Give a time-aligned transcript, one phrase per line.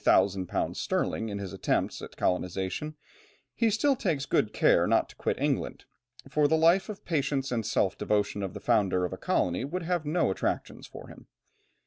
[0.75, 2.95] _sterling in his attempts at colonization,
[3.53, 5.85] he still takes good care not to quit England,
[6.27, 9.83] for the life of patience and self devotion of the founder of a colony would
[9.83, 11.27] have no attractions for him.